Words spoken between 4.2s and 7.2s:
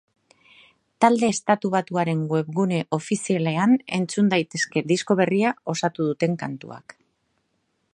daitezke disko berria osatuko duten kantuak.